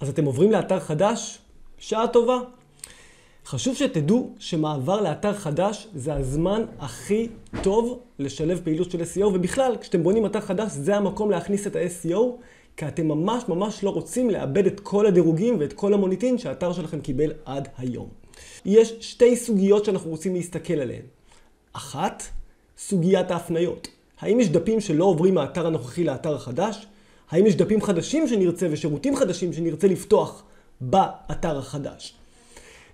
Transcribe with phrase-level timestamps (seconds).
[0.00, 1.38] אז אתם עוברים לאתר חדש?
[1.78, 2.38] שעה טובה.
[3.46, 7.28] חשוב שתדעו שמעבר לאתר חדש זה הזמן הכי
[7.62, 12.20] טוב לשלב פעילות של SEO, ובכלל, כשאתם בונים אתר חדש, זה המקום להכניס את ה-SEO,
[12.76, 17.00] כי אתם ממש ממש לא רוצים לאבד את כל הדירוגים ואת כל המוניטין שהאתר שלכם
[17.00, 18.08] קיבל עד היום.
[18.64, 21.02] יש שתי סוגיות שאנחנו רוצים להסתכל עליהן.
[21.72, 22.22] אחת,
[22.78, 23.88] סוגיית ההפניות.
[24.20, 26.86] האם יש דפים שלא עוברים מהאתר הנוכחי לאתר החדש?
[27.30, 30.42] האם יש דפים חדשים שנרצה ושירותים חדשים שנרצה לפתוח
[30.80, 32.14] באתר החדש?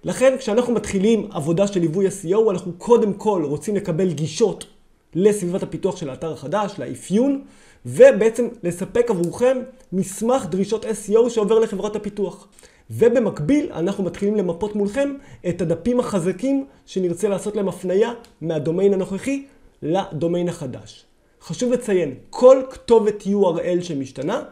[0.05, 4.67] לכן כשאנחנו מתחילים עבודה של ליווי SEO, אנחנו קודם כל רוצים לקבל גישות
[5.15, 7.43] לסביבת הפיתוח של האתר החדש, לאפיון,
[7.87, 9.59] ובעצם לספק עבורכם
[9.93, 12.49] מסמך דרישות SEO שעובר לחברת הפיתוח.
[12.91, 15.15] ובמקביל אנחנו מתחילים למפות מולכם
[15.49, 19.45] את הדפים החזקים שנרצה לעשות להם הפנייה מהדומיין הנוכחי
[19.83, 21.05] לדומיין החדש.
[21.45, 24.43] חשוב לציין, כל כתובת URL שמשתנה,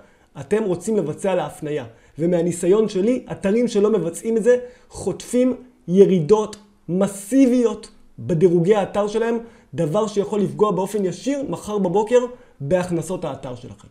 [0.41, 1.85] אתם רוצים לבצע לה הפנייה.
[2.19, 5.57] ומהניסיון שלי, אתרים שלא מבצעים את זה, חוטפים
[5.89, 6.57] ירידות
[6.89, 9.39] מסיביות בדירוגי האתר שלהם,
[9.75, 12.19] דבר שיכול לפגוע באופן ישיר מחר בבוקר
[12.61, 13.89] בהכנסות האתר שלכם.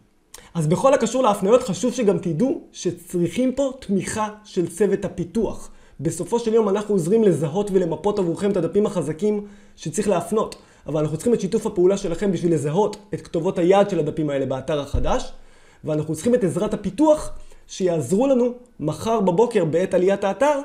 [0.54, 5.72] אז בכל הקשור להפניות חשוב שגם תדעו שצריכים פה תמיכה של צוות הפיתוח.
[6.00, 9.45] בסופו של יום אנחנו עוזרים לזהות ולמפות עבורכם את הדפים החזקים
[9.76, 10.56] שצריך להפנות.
[10.88, 14.46] אבל אנחנו צריכים את שיתוף הפעולה שלכם בשביל לזהות את כתובות היעד של הדפים האלה
[14.46, 15.32] באתר החדש,
[15.84, 17.32] ואנחנו צריכים את עזרת הפיתוח
[17.68, 20.60] שיעזרו לנו מחר בבוקר בעת עליית האתר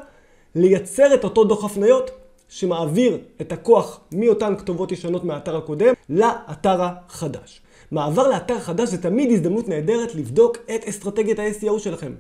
[0.54, 2.10] לייצר את אותו דוח הפניות
[2.48, 7.60] שמעביר את הכוח מאותן כתובות ישנות מהאתר הקודם לאתר החדש.
[7.90, 12.12] מעבר לאתר חדש זה תמיד הזדמנות נהדרת לבדוק את אסטרטגיית ה-SEO שלכם.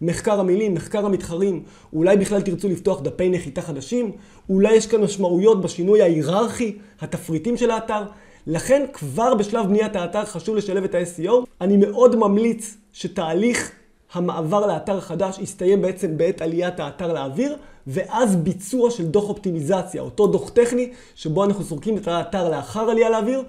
[0.00, 1.62] מחקר המילים, מחקר המתחרים,
[1.92, 4.12] אולי בכלל תרצו לפתוח דפי נחיתה חדשים,
[4.48, 8.02] אולי יש כאן משמעויות בשינוי ההיררכי, התפריטים של האתר.
[8.46, 11.32] לכן כבר בשלב בניית האתר חשוב לשלב את ה-SEO.
[11.60, 13.70] אני מאוד ממליץ שתהליך
[14.12, 20.26] המעבר לאתר החדש יסתיים בעצם בעת עליית האתר לאוויר, ואז ביצוע של דוח אופטימיזציה, אותו
[20.26, 23.42] דוח טכני, שבו אנחנו סורקים את האתר לאחר עלייה לאוויר.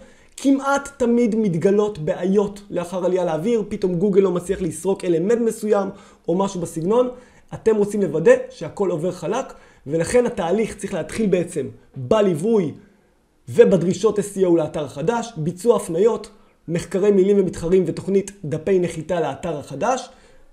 [0.44, 5.90] כמעט תמיד מתגלות בעיות לאחר עלייה לאוויר, פתאום גוגל לא מצליח לסרוק אלמנט מסוים
[6.28, 7.10] או משהו בסגנון.
[7.54, 9.54] אתם רוצים לוודא שהכל עובר חלק,
[9.88, 12.74] ולכן התהליך צריך להתחיל בעצם בליווי
[13.50, 16.30] ובדרישות SEO לאתר החדש, ביצוע הפניות,
[16.68, 20.10] מחקרי מילים ומתחרים ותוכנית דפי נחיתה לאתר החדש.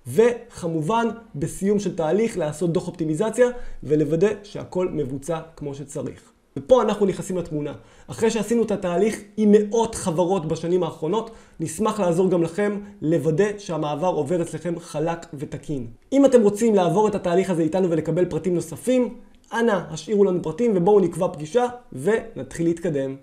[0.06, 3.48] וכמובן בסיום של תהליך לעשות דוח אופטימיזציה
[3.82, 6.37] ולוודא שהכל מבוצע כמו שצריך.
[6.58, 7.72] ופה אנחנו נכנסים לתמונה.
[8.06, 11.30] אחרי שעשינו את התהליך עם מאות חברות בשנים האחרונות,
[11.60, 15.86] נשמח לעזור גם לכם לוודא שהמעבר עובר אצלכם חלק ותקין.
[16.12, 19.14] אם אתם רוצים לעבור את התהליך הזה איתנו ולקבל פרטים נוספים,
[19.52, 23.16] אנא השאירו לנו פרטים ובואו נקבע פגישה ונתחיל להתקדם.